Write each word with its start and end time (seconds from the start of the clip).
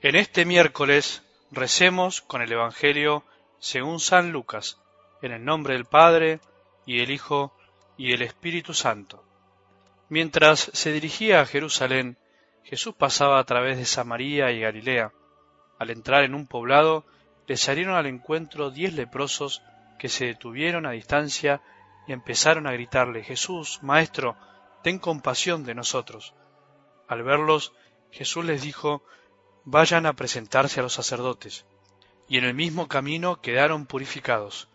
En 0.00 0.14
este 0.14 0.44
miércoles 0.44 1.24
recemos 1.50 2.20
con 2.20 2.40
el 2.40 2.52
Evangelio 2.52 3.24
según 3.58 3.98
San 3.98 4.30
Lucas, 4.30 4.78
en 5.22 5.32
el 5.32 5.44
nombre 5.44 5.74
del 5.74 5.86
Padre, 5.86 6.38
y 6.86 6.98
del 6.98 7.10
Hijo, 7.10 7.52
y 7.96 8.12
del 8.12 8.22
Espíritu 8.22 8.74
Santo. 8.74 9.24
Mientras 10.08 10.70
se 10.72 10.92
dirigía 10.92 11.40
a 11.40 11.46
Jerusalén, 11.46 12.16
Jesús 12.62 12.94
pasaba 12.94 13.40
a 13.40 13.44
través 13.44 13.76
de 13.76 13.86
Samaria 13.86 14.52
y 14.52 14.60
Galilea. 14.60 15.12
Al 15.80 15.90
entrar 15.90 16.22
en 16.22 16.36
un 16.36 16.46
poblado, 16.46 17.04
le 17.48 17.56
salieron 17.56 17.96
al 17.96 18.06
encuentro 18.06 18.70
diez 18.70 18.92
leprosos 18.92 19.62
que 19.98 20.08
se 20.08 20.26
detuvieron 20.26 20.86
a 20.86 20.92
distancia 20.92 21.60
y 22.06 22.12
empezaron 22.12 22.68
a 22.68 22.72
gritarle, 22.72 23.24
Jesús, 23.24 23.80
Maestro, 23.82 24.36
ten 24.84 25.00
compasión 25.00 25.64
de 25.64 25.74
nosotros. 25.74 26.34
Al 27.08 27.24
verlos, 27.24 27.72
Jesús 28.12 28.44
les 28.44 28.62
dijo, 28.62 29.02
vayan 29.70 30.06
a 30.06 30.14
presentarse 30.14 30.80
a 30.80 30.82
los 30.82 30.94
sacerdotes. 30.94 31.66
Y 32.26 32.38
en 32.38 32.44
el 32.44 32.54
mismo 32.54 32.88
camino 32.88 33.42
quedaron 33.42 33.84
purificados. 33.84 34.68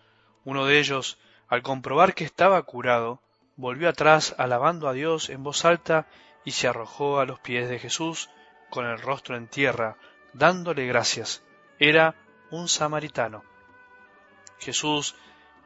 Uno 0.45 0.67
de 0.67 0.77
ellos, 0.77 1.17
al 1.47 1.63
comprobar 1.63 2.13
que 2.13 2.25
estaba 2.25 2.61
curado, 2.61 3.19
volvió 3.55 3.89
atrás 3.89 4.35
alabando 4.37 4.87
a 4.87 4.93
Dios 4.93 5.29
en 5.29 5.43
voz 5.43 5.65
alta 5.65 6.07
y 6.45 6.51
se 6.51 6.67
arrojó 6.67 7.19
a 7.19 7.25
los 7.25 7.39
pies 7.39 7.69
de 7.69 7.79
Jesús 7.79 8.29
con 8.69 8.85
el 8.85 8.99
rostro 8.99 9.35
en 9.35 9.47
tierra, 9.47 9.97
dándole 10.33 10.85
gracias. 10.85 11.41
Era 11.79 12.13
un 12.51 12.67
samaritano. 12.67 13.43
Jesús 14.59 15.15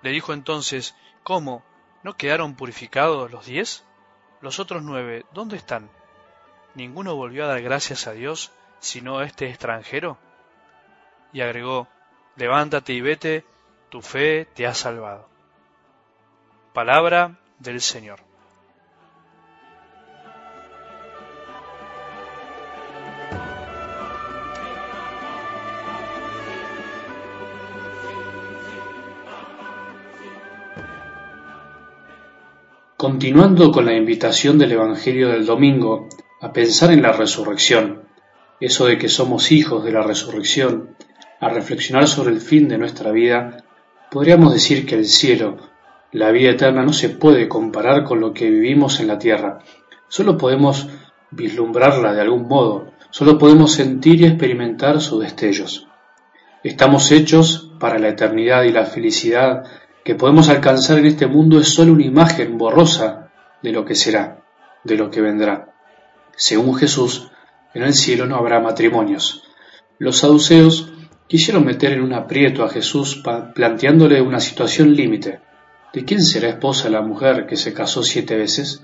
le 0.03 0.11
dijo 0.11 0.31
entonces, 0.31 0.95
¿Cómo? 1.23 1.65
¿No 2.01 2.15
quedaron 2.15 2.55
purificados 2.55 3.29
los 3.29 3.45
diez? 3.45 3.83
Los 4.39 4.59
otros 4.59 4.83
nueve, 4.83 5.25
¿dónde 5.33 5.57
están? 5.57 5.89
¿Ninguno 6.75 7.17
volvió 7.17 7.43
a 7.43 7.47
dar 7.47 7.61
gracias 7.61 8.07
a 8.07 8.13
Dios 8.13 8.53
sino 8.79 9.21
este 9.21 9.49
extranjero? 9.49 10.17
Y 11.33 11.41
agregó, 11.41 11.87
levántate 12.35 12.93
y 12.93 13.01
vete, 13.01 13.43
tu 13.89 14.01
fe 14.01 14.47
te 14.53 14.65
ha 14.65 14.73
salvado. 14.73 15.27
Palabra 16.73 17.39
del 17.59 17.81
Señor. 17.81 18.19
Continuando 32.97 33.71
con 33.71 33.85
la 33.85 33.93
invitación 33.93 34.57
del 34.57 34.71
Evangelio 34.71 35.29
del 35.29 35.45
domingo 35.45 36.09
a 36.41 36.51
pensar 36.51 36.91
en 36.91 37.03
la 37.03 37.11
resurrección, 37.11 38.06
eso 38.59 38.85
de 38.85 38.97
que 38.97 39.09
somos 39.09 39.51
hijos 39.51 39.83
de 39.83 39.91
la 39.91 40.01
resurrección, 40.01 40.95
a 41.39 41.49
reflexionar 41.49 42.07
sobre 42.07 42.33
el 42.33 42.41
fin 42.41 42.67
de 42.67 42.77
nuestra 42.77 43.11
vida, 43.11 43.63
podríamos 44.09 44.53
decir 44.53 44.85
que 44.85 44.95
el 44.95 45.05
cielo, 45.05 45.57
la 46.11 46.31
vida 46.31 46.51
eterna, 46.51 46.83
no 46.83 46.93
se 46.93 47.09
puede 47.09 47.47
comparar 47.47 48.03
con 48.03 48.19
lo 48.19 48.33
que 48.33 48.49
vivimos 48.49 48.99
en 48.99 49.07
la 49.07 49.19
tierra. 49.19 49.59
Solo 50.07 50.37
podemos 50.37 50.89
vislumbrarla 51.31 52.13
de 52.13 52.21
algún 52.21 52.47
modo, 52.47 52.91
solo 53.11 53.37
podemos 53.37 53.73
sentir 53.73 54.21
y 54.21 54.25
experimentar 54.25 55.01
sus 55.01 55.21
destellos. 55.21 55.87
Estamos 56.63 57.11
hechos 57.11 57.71
para 57.79 57.99
la 57.99 58.09
eternidad 58.09 58.63
y 58.63 58.71
la 58.71 58.85
felicidad 58.85 59.63
que 60.03 60.15
podemos 60.15 60.49
alcanzar 60.49 60.97
en 60.97 61.05
este 61.05 61.27
mundo 61.27 61.59
es 61.59 61.67
solo 61.67 61.93
una 61.93 62.05
imagen 62.05 62.57
borrosa 62.57 63.29
de 63.61 63.71
lo 63.71 63.85
que 63.85 63.93
será, 63.93 64.43
de 64.83 64.95
lo 64.95 65.11
que 65.11 65.21
vendrá. 65.21 65.73
Según 66.35 66.75
Jesús, 66.75 67.29
en 67.77 67.83
el 67.83 67.93
cielo 67.93 68.25
no 68.25 68.37
habrá 68.37 68.59
matrimonios. 68.59 69.43
Los 69.99 70.17
saduceos 70.17 70.91
quisieron 71.27 71.63
meter 71.63 71.93
en 71.93 72.01
un 72.01 72.13
aprieto 72.13 72.63
a 72.63 72.69
Jesús 72.69 73.21
planteándole 73.53 74.19
una 74.19 74.39
situación 74.39 74.95
límite. 74.95 75.41
¿De 75.93 76.03
quién 76.03 76.23
será 76.23 76.49
esposa 76.49 76.89
la 76.89 77.01
mujer 77.01 77.45
que 77.45 77.55
se 77.55 77.73
casó 77.75 78.01
siete 78.01 78.35
veces? 78.35 78.83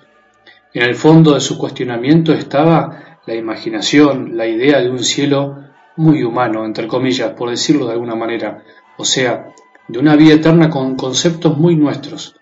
En 0.76 0.84
el 0.84 0.94
fondo 0.94 1.34
de 1.34 1.42
su 1.42 1.58
cuestionamiento 1.58 2.34
estaba 2.34 3.20
la 3.26 3.34
imaginación, 3.34 4.38
la 4.38 4.46
idea 4.46 4.80
de 4.80 4.92
un 4.92 5.04
cielo 5.04 5.58
muy 5.96 6.24
humano, 6.24 6.64
entre 6.64 6.88
comillas, 6.88 7.32
por 7.32 7.50
decirlo 7.50 7.88
de 7.88 7.94
alguna 7.94 8.16
manera, 8.16 8.64
o 8.98 9.06
sea, 9.06 9.48
de 9.88 9.98
una 9.98 10.16
vida 10.16 10.36
eterna 10.36 10.70
con 10.70 10.96
conceptos 10.96 11.58
muy 11.58 11.76
nuestros. 11.76 12.36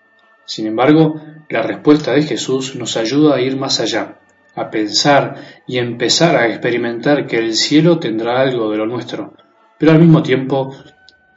Sin 0.44 0.66
embargo, 0.66 1.18
la 1.48 1.62
respuesta 1.62 2.12
de 2.12 2.22
Jesús 2.22 2.76
nos 2.76 2.98
ayuda 2.98 3.36
a 3.36 3.40
ir 3.40 3.56
más 3.56 3.80
allá 3.80 4.18
a 4.54 4.70
pensar 4.70 5.62
y 5.66 5.78
empezar 5.78 6.36
a 6.36 6.48
experimentar 6.48 7.26
que 7.26 7.38
el 7.38 7.54
cielo 7.54 7.98
tendrá 7.98 8.40
algo 8.40 8.70
de 8.70 8.76
lo 8.76 8.86
nuestro, 8.86 9.34
pero 9.78 9.92
al 9.92 9.98
mismo 9.98 10.22
tiempo 10.22 10.74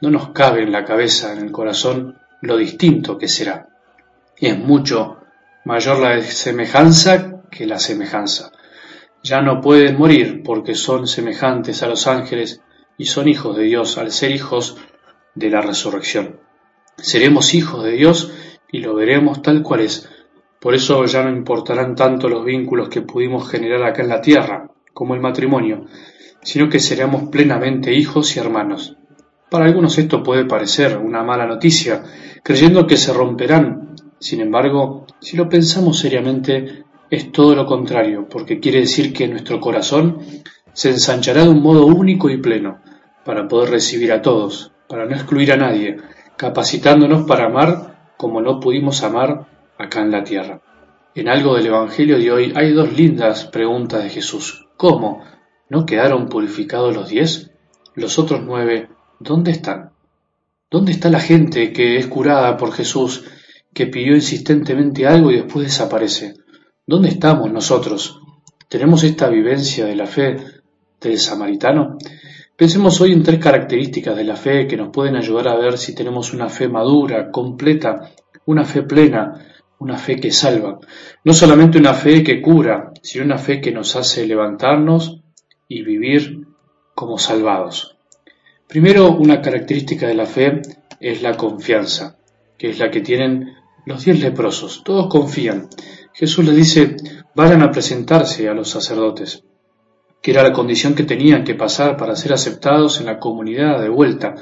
no 0.00 0.10
nos 0.10 0.30
cabe 0.30 0.62
en 0.62 0.72
la 0.72 0.84
cabeza, 0.84 1.32
en 1.32 1.38
el 1.38 1.52
corazón, 1.52 2.18
lo 2.42 2.56
distinto 2.56 3.16
que 3.18 3.28
será. 3.28 3.68
Es 4.36 4.58
mucho 4.58 5.18
mayor 5.64 5.98
la 5.98 6.20
semejanza 6.22 7.42
que 7.50 7.66
la 7.66 7.78
semejanza. 7.78 8.52
Ya 9.22 9.40
no 9.40 9.60
pueden 9.60 9.98
morir 9.98 10.42
porque 10.44 10.74
son 10.74 11.08
semejantes 11.08 11.82
a 11.82 11.88
los 11.88 12.06
ángeles 12.06 12.60
y 12.98 13.06
son 13.06 13.28
hijos 13.28 13.56
de 13.56 13.64
Dios 13.64 13.98
al 13.98 14.12
ser 14.12 14.30
hijos 14.30 14.76
de 15.34 15.50
la 15.50 15.62
resurrección. 15.62 16.40
Seremos 16.96 17.54
hijos 17.54 17.84
de 17.84 17.92
Dios 17.92 18.32
y 18.70 18.78
lo 18.78 18.94
veremos 18.94 19.42
tal 19.42 19.62
cual 19.62 19.80
es, 19.80 20.08
por 20.66 20.74
eso 20.74 21.04
ya 21.04 21.22
no 21.22 21.30
importarán 21.30 21.94
tanto 21.94 22.28
los 22.28 22.44
vínculos 22.44 22.88
que 22.88 23.02
pudimos 23.02 23.48
generar 23.48 23.84
acá 23.84 24.02
en 24.02 24.08
la 24.08 24.20
tierra, 24.20 24.68
como 24.92 25.14
el 25.14 25.20
matrimonio, 25.20 25.84
sino 26.42 26.68
que 26.68 26.80
seremos 26.80 27.28
plenamente 27.28 27.94
hijos 27.94 28.34
y 28.34 28.40
hermanos. 28.40 28.96
Para 29.48 29.66
algunos 29.66 29.96
esto 29.96 30.24
puede 30.24 30.44
parecer 30.44 30.98
una 30.98 31.22
mala 31.22 31.46
noticia, 31.46 32.02
creyendo 32.42 32.84
que 32.84 32.96
se 32.96 33.12
romperán. 33.12 33.94
Sin 34.18 34.40
embargo, 34.40 35.06
si 35.20 35.36
lo 35.36 35.48
pensamos 35.48 36.00
seriamente, 36.00 36.82
es 37.10 37.30
todo 37.30 37.54
lo 37.54 37.64
contrario, 37.64 38.26
porque 38.28 38.58
quiere 38.58 38.80
decir 38.80 39.12
que 39.12 39.28
nuestro 39.28 39.60
corazón 39.60 40.18
se 40.72 40.90
ensanchará 40.90 41.44
de 41.44 41.50
un 41.50 41.62
modo 41.62 41.86
único 41.86 42.28
y 42.28 42.38
pleno, 42.38 42.80
para 43.24 43.46
poder 43.46 43.70
recibir 43.70 44.10
a 44.10 44.20
todos, 44.20 44.72
para 44.88 45.06
no 45.06 45.14
excluir 45.14 45.52
a 45.52 45.56
nadie, 45.56 45.98
capacitándonos 46.36 47.22
para 47.22 47.46
amar 47.46 48.10
como 48.16 48.40
no 48.40 48.58
pudimos 48.58 49.04
amar 49.04 49.54
acá 49.78 50.00
en 50.00 50.10
la 50.10 50.24
tierra. 50.24 50.60
En 51.14 51.28
algo 51.28 51.54
del 51.54 51.66
Evangelio 51.66 52.18
de 52.18 52.30
hoy 52.30 52.52
hay 52.54 52.72
dos 52.72 52.96
lindas 52.96 53.46
preguntas 53.46 54.02
de 54.02 54.10
Jesús. 54.10 54.66
¿Cómo? 54.76 55.24
¿No 55.68 55.86
quedaron 55.86 56.28
purificados 56.28 56.94
los 56.94 57.08
diez? 57.08 57.50
Los 57.94 58.18
otros 58.18 58.42
nueve, 58.44 58.90
¿dónde 59.18 59.50
están? 59.50 59.92
¿Dónde 60.70 60.92
está 60.92 61.08
la 61.08 61.20
gente 61.20 61.72
que 61.72 61.96
es 61.96 62.06
curada 62.06 62.56
por 62.56 62.72
Jesús, 62.72 63.24
que 63.72 63.86
pidió 63.86 64.14
insistentemente 64.14 65.06
algo 65.06 65.30
y 65.30 65.36
después 65.36 65.66
desaparece? 65.66 66.34
¿Dónde 66.86 67.08
estamos 67.08 67.50
nosotros? 67.50 68.20
¿Tenemos 68.68 69.02
esta 69.04 69.28
vivencia 69.28 69.86
de 69.86 69.96
la 69.96 70.06
fe 70.06 70.36
del 71.00 71.18
samaritano? 71.18 71.96
Pensemos 72.56 73.00
hoy 73.00 73.12
en 73.12 73.22
tres 73.22 73.38
características 73.38 74.16
de 74.16 74.24
la 74.24 74.36
fe 74.36 74.66
que 74.66 74.76
nos 74.76 74.90
pueden 74.90 75.16
ayudar 75.16 75.48
a 75.48 75.56
ver 75.56 75.78
si 75.78 75.94
tenemos 75.94 76.32
una 76.32 76.48
fe 76.48 76.68
madura, 76.68 77.30
completa, 77.30 78.10
una 78.46 78.64
fe 78.64 78.82
plena, 78.82 79.55
una 79.78 79.96
fe 79.98 80.16
que 80.16 80.30
salva, 80.30 80.78
no 81.24 81.32
solamente 81.32 81.78
una 81.78 81.94
fe 81.94 82.22
que 82.22 82.40
cura, 82.40 82.92
sino 83.02 83.24
una 83.24 83.38
fe 83.38 83.60
que 83.60 83.72
nos 83.72 83.94
hace 83.96 84.26
levantarnos 84.26 85.20
y 85.68 85.82
vivir 85.82 86.46
como 86.94 87.18
salvados. 87.18 87.96
Primero, 88.66 89.12
una 89.12 89.40
característica 89.40 90.06
de 90.08 90.14
la 90.14 90.26
fe 90.26 90.62
es 91.00 91.22
la 91.22 91.36
confianza, 91.36 92.16
que 92.58 92.70
es 92.70 92.78
la 92.78 92.90
que 92.90 93.00
tienen 93.00 93.54
los 93.84 94.04
diez 94.04 94.20
leprosos. 94.20 94.82
Todos 94.84 95.08
confían. 95.08 95.68
Jesús 96.12 96.44
les 96.44 96.56
dice, 96.56 96.96
vayan 97.34 97.62
a 97.62 97.70
presentarse 97.70 98.48
a 98.48 98.54
los 98.54 98.70
sacerdotes, 98.70 99.44
que 100.22 100.32
era 100.32 100.42
la 100.42 100.52
condición 100.52 100.94
que 100.94 101.04
tenían 101.04 101.44
que 101.44 101.54
pasar 101.54 101.96
para 101.96 102.16
ser 102.16 102.32
aceptados 102.32 102.98
en 102.98 103.06
la 103.06 103.18
comunidad 103.18 103.80
de 103.80 103.88
vuelta. 103.88 104.34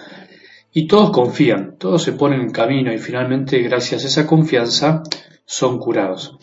Y 0.77 0.89
todos 0.89 1.11
confían, 1.11 1.77
todos 1.79 2.03
se 2.03 2.15
ponen 2.15 2.41
en 2.41 2.51
camino 2.51 2.93
y 2.93 2.99
finalmente, 2.99 3.63
gracias 3.63 4.03
a 4.03 4.09
esa 4.09 4.27
confianza, 4.27 5.05
son 5.45 5.79
curados. 5.79 6.37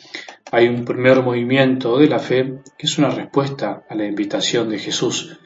Hay 0.53 0.69
un 0.69 0.85
primer 0.85 1.21
movimiento 1.21 1.97
de 1.97 2.07
la 2.07 2.17
fe 2.17 2.61
que 2.77 2.87
es 2.87 2.97
una 2.97 3.09
respuesta 3.09 3.83
a 3.89 3.93
la 3.93 4.05
invitación 4.05 4.69
de 4.69 4.79
Jesús, 4.79 5.37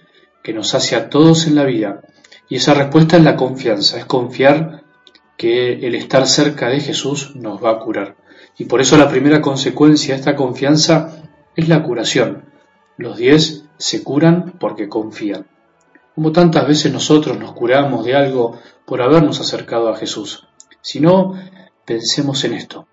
que 0.43 0.53
nos 0.53 0.75
hace 0.75 0.95
a 0.95 1.09
todos 1.09 1.47
en 1.47 1.55
la 1.55 1.63
vida. 1.63 2.01
Y 2.47 2.57
esa 2.57 2.75
respuesta 2.75 3.17
es 3.17 3.23
la 3.23 3.35
confianza, 3.35 3.97
es 3.97 4.05
confiar 4.05 4.83
que 5.35 5.73
el 5.73 5.95
estar 5.95 6.27
cerca 6.27 6.69
de 6.69 6.79
Jesús 6.79 7.35
nos 7.35 7.63
va 7.63 7.71
a 7.71 7.79
curar. 7.79 8.17
Y 8.55 8.65
por 8.65 8.81
eso 8.81 8.97
la 8.97 9.09
primera 9.09 9.41
consecuencia 9.41 10.13
de 10.13 10.19
esta 10.19 10.35
confianza 10.35 11.23
es 11.55 11.67
la 11.67 11.81
curación. 11.81 12.45
Los 12.97 13.17
diez 13.17 13.65
se 13.77 14.03
curan 14.03 14.53
porque 14.59 14.87
confían. 14.87 15.47
Como 16.15 16.31
tantas 16.31 16.65
veces 16.65 16.93
nosotros 16.93 17.37
nos 17.37 17.51
curamos 17.51 18.05
de 18.05 18.15
algo 18.15 18.57
por 18.85 19.01
habernos 19.01 19.41
acercado 19.41 19.89
a 19.89 19.97
Jesús. 19.97 20.47
Si 20.81 21.01
no, 21.01 21.35
pensemos 21.85 22.43
en 22.45 22.53
esto. 22.53 22.87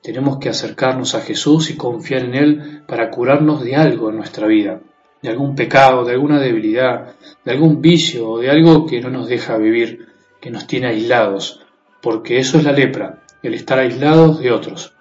Tenemos 0.00 0.38
que 0.38 0.48
acercarnos 0.48 1.16
a 1.16 1.20
Jesús 1.20 1.70
y 1.70 1.76
confiar 1.76 2.22
en 2.22 2.34
Él 2.36 2.82
para 2.86 3.10
curarnos 3.10 3.64
de 3.64 3.74
algo 3.74 4.10
en 4.10 4.16
nuestra 4.16 4.46
vida. 4.46 4.80
de 5.20 5.30
algún 5.30 5.56
pecado, 5.56 6.04
de 6.04 6.12
alguna 6.12 6.38
debilidad, 6.38 7.16
de 7.44 7.50
algún 7.50 7.80
vicio 7.82 8.30
o 8.30 8.38
de 8.38 8.50
algo 8.50 8.86
que 8.86 9.00
no 9.00 9.10
nos 9.10 9.26
deja 9.26 9.56
vivir, 9.56 10.06
que 10.40 10.48
nos 10.48 10.68
tiene 10.68 10.86
aislados, 10.86 11.60
porque 12.00 12.38
eso 12.38 12.58
es 12.58 12.62
la 12.62 12.70
lepra, 12.70 13.24
el 13.42 13.54
estar 13.54 13.80
aislados 13.80 14.38
de 14.38 14.52
otros. 14.52 14.94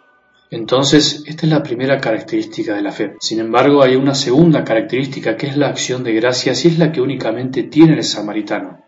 Entonces, 0.49 1.23
esta 1.25 1.45
es 1.45 1.51
la 1.51 1.61
primera 1.61 1.97
característica 1.99 2.73
de 2.73 2.81
la 2.81 2.91
fe. 2.91 3.15
Sin 3.19 3.39
embargo, 3.39 3.83
hay 3.83 3.95
una 3.95 4.15
segunda 4.15 4.63
característica 4.63 5.35
que 5.35 5.47
es 5.47 5.57
la 5.57 5.67
acción 5.67 6.03
de 6.03 6.13
gracias 6.13 6.63
y 6.63 6.69
es 6.69 6.79
la 6.79 6.91
que 6.91 7.01
únicamente 7.01 7.63
tiene 7.63 7.95
el 7.95 8.03
samaritano. 8.03 8.81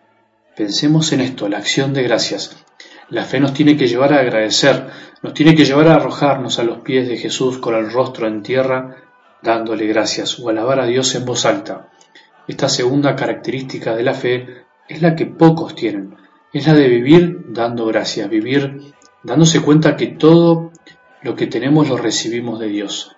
Pensemos 0.56 1.12
en 1.12 1.22
esto, 1.22 1.50
la 1.50 1.58
acción 1.58 1.94
de 1.94 2.04
gracias. 2.04 2.64
La 3.10 3.26
fe 3.26 3.40
nos 3.40 3.54
tiene 3.54 3.76
que 3.76 3.88
llevar 3.88 4.14
a 4.14 4.20
agradecer, 4.20 4.88
nos 5.22 5.34
tiene 5.34 5.56
que 5.56 5.66
llevar 5.66 5.88
a 5.88 5.96
arrojarnos 5.96 6.60
a 6.60 6.64
los 6.64 6.80
pies 6.80 7.08
de 7.10 7.18
Jesús 7.18 7.58
con 7.58 7.76
el 7.76 7.92
rostro 7.92 8.28
en 8.28 8.42
tierra, 8.42 8.96
dándole 9.42 9.88
gracias 9.88 10.40
o 10.40 10.50
alabar 10.50 10.80
a 10.80 10.86
Dios 10.86 11.14
en 11.16 11.26
voz 11.26 11.46
alta. 11.46 11.90
Esta 12.48 12.70
segunda 12.70 13.16
característica 13.16 13.96
de 13.96 14.04
la 14.04 14.14
fe 14.14 14.48
es 14.88 15.02
la 15.02 15.16
que 15.16 15.26
pocos 15.26 15.76
tienen, 15.76 16.16
es 16.54 16.68
la 16.68 16.74
de 16.74 16.88
vivir 16.88 17.46
dando 17.50 17.86
gracias, 17.86 18.30
vivir 18.30 18.94
dándose 19.24 19.62
cuenta 19.62 19.96
que 19.96 20.08
todo 20.08 20.69
lo 21.21 21.36
que 21.36 21.48
tenemos 21.48 21.89
lo 21.89 21.98
recibimos 21.98 22.60
de 22.60 22.68
Dios. 22.68 23.16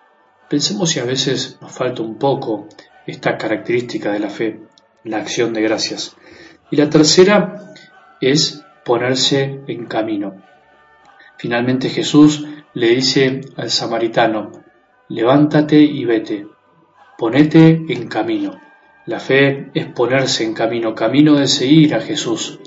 Pensemos 0.49 0.89
si 0.89 0.99
a 0.99 1.05
veces 1.05 1.57
nos 1.61 1.71
falta 1.71 2.01
un 2.01 2.17
poco 2.17 2.67
esta 3.05 3.37
característica 3.37 4.11
de 4.11 4.19
la 4.19 4.29
fe, 4.29 4.59
la 5.03 5.17
acción 5.17 5.53
de 5.53 5.61
gracias. 5.61 6.15
Y 6.69 6.77
la 6.77 6.89
tercera 6.89 7.73
es 8.19 8.63
ponerse 8.83 9.61
en 9.67 9.85
camino. 9.85 10.41
Finalmente 11.37 11.89
Jesús 11.89 12.45
le 12.73 12.89
dice 12.89 13.41
al 13.57 13.69
samaritano, 13.69 14.51
levántate 15.09 15.77
y 15.77 16.05
vete, 16.05 16.47
ponete 17.17 17.85
en 17.89 18.07
camino. 18.07 18.59
La 19.05 19.19
fe 19.19 19.71
es 19.73 19.87
ponerse 19.87 20.43
en 20.43 20.53
camino, 20.53 20.93
camino 20.93 21.35
de 21.35 21.47
seguir 21.47 21.95
a 21.95 22.01
Jesús. 22.01 22.59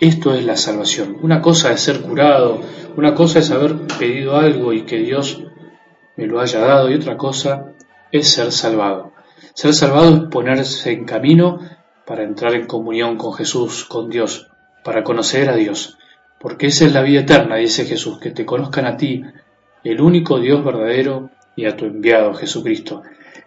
Esto 0.00 0.34
es 0.34 0.44
la 0.44 0.56
salvación. 0.56 1.16
Una 1.22 1.40
cosa 1.40 1.72
es 1.72 1.80
ser 1.80 2.02
curado, 2.02 2.60
una 2.96 3.14
cosa 3.14 3.38
es 3.38 3.50
haber 3.50 3.86
pedido 3.98 4.36
algo 4.36 4.72
y 4.72 4.82
que 4.82 4.98
Dios 4.98 5.42
me 6.16 6.26
lo 6.26 6.40
haya 6.40 6.60
dado 6.60 6.90
y 6.90 6.94
otra 6.94 7.16
cosa 7.16 7.72
es 8.10 8.28
ser 8.28 8.52
salvado. 8.52 9.12
Ser 9.54 9.74
salvado 9.74 10.14
es 10.14 10.20
ponerse 10.30 10.92
en 10.92 11.04
camino 11.04 11.60
para 12.06 12.22
entrar 12.22 12.54
en 12.54 12.66
comunión 12.66 13.16
con 13.16 13.34
Jesús, 13.34 13.84
con 13.84 14.08
Dios, 14.08 14.48
para 14.82 15.04
conocer 15.04 15.48
a 15.48 15.56
Dios. 15.56 15.98
Porque 16.38 16.68
esa 16.68 16.86
es 16.86 16.92
la 16.92 17.02
vida 17.02 17.20
eterna, 17.20 17.56
dice 17.56 17.84
Jesús, 17.84 18.18
que 18.18 18.30
te 18.30 18.46
conozcan 18.46 18.86
a 18.86 18.96
ti, 18.96 19.22
el 19.84 20.00
único 20.00 20.38
Dios 20.38 20.64
verdadero, 20.64 21.30
y 21.56 21.64
a 21.64 21.76
tu 21.76 21.86
enviado 21.86 22.34
Jesucristo. 22.34 23.02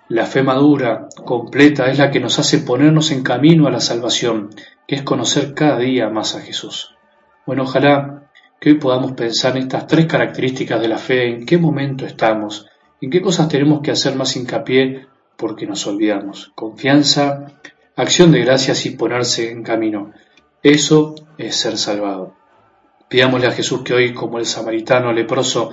La 0.09 0.25
fe 0.25 0.41
madura, 0.41 1.07
completa, 1.23 1.89
es 1.89 1.99
la 1.99 2.09
que 2.09 2.19
nos 2.19 2.39
hace 2.39 2.57
ponernos 2.57 3.11
en 3.11 3.23
camino 3.23 3.67
a 3.67 3.71
la 3.71 3.79
salvación, 3.79 4.49
que 4.87 4.95
es 4.95 5.03
conocer 5.03 5.53
cada 5.53 5.77
día 5.77 6.09
más 6.09 6.35
a 6.35 6.41
Jesús. 6.41 6.95
Bueno, 7.45 7.63
ojalá 7.63 8.18
que 8.59 8.71
hoy 8.71 8.75
podamos 8.75 9.13
pensar 9.13 9.55
en 9.55 9.63
estas 9.63 9.87
tres 9.87 10.05
características 10.05 10.81
de 10.81 10.87
la 10.87 10.97
fe, 10.97 11.27
en 11.27 11.45
qué 11.45 11.57
momento 11.57 12.05
estamos, 12.05 12.67
en 13.01 13.09
qué 13.09 13.21
cosas 13.21 13.47
tenemos 13.47 13.81
que 13.81 13.91
hacer 13.91 14.15
más 14.15 14.35
hincapié 14.35 15.07
porque 15.37 15.65
nos 15.65 15.87
olvidamos. 15.87 16.51
Confianza, 16.55 17.53
acción 17.95 18.31
de 18.31 18.41
gracias 18.41 18.85
y 18.85 18.91
ponerse 18.91 19.49
en 19.49 19.63
camino. 19.63 20.11
Eso 20.61 21.15
es 21.37 21.55
ser 21.55 21.77
salvado. 21.77 22.35
Pidámosle 23.07 23.47
a 23.47 23.51
Jesús 23.51 23.81
que 23.83 23.93
hoy, 23.93 24.13
como 24.13 24.37
el 24.37 24.45
samaritano 24.45 25.13
leproso, 25.13 25.71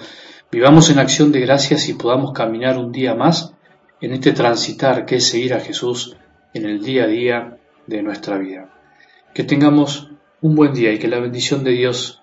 vivamos 0.50 0.88
en 0.90 1.00
acción 1.00 1.32
de 1.32 1.40
gracias 1.40 1.88
y 1.88 1.94
podamos 1.94 2.32
caminar 2.32 2.78
un 2.78 2.92
día 2.92 3.14
más 3.14 3.52
en 4.00 4.12
este 4.12 4.32
transitar 4.32 5.04
que 5.04 5.16
es 5.16 5.26
seguir 5.26 5.54
a 5.54 5.60
Jesús 5.60 6.16
en 6.54 6.66
el 6.66 6.82
día 6.82 7.04
a 7.04 7.08
día 7.08 7.58
de 7.86 8.02
nuestra 8.02 8.38
vida. 8.38 8.72
Que 9.34 9.42
tengamos 9.42 10.10
un 10.40 10.54
buen 10.54 10.72
día 10.72 10.92
y 10.92 10.98
que 10.98 11.08
la 11.08 11.18
bendición 11.18 11.64
de 11.64 11.72
Dios 11.72 12.22